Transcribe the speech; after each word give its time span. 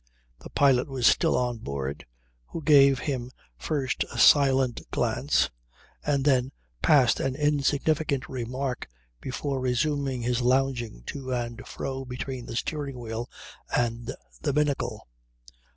The 0.39 0.49
pilot 0.49 0.87
was 0.87 1.05
still 1.05 1.37
on 1.37 1.59
board, 1.59 2.07
who 2.47 2.63
gave 2.63 2.97
him 2.97 3.29
first 3.55 4.03
a 4.11 4.17
silent 4.17 4.81
glance, 4.89 5.51
and 6.03 6.25
then 6.25 6.51
passed 6.81 7.19
an 7.19 7.35
insignificant 7.35 8.27
remark 8.27 8.87
before 9.21 9.59
resuming 9.61 10.23
his 10.23 10.41
lounging 10.41 11.03
to 11.03 11.31
and 11.31 11.63
fro 11.67 12.03
between 12.03 12.47
the 12.47 12.55
steering 12.55 12.97
wheel 12.97 13.29
and 13.77 14.15
the 14.41 14.51
binnacle. 14.53 15.05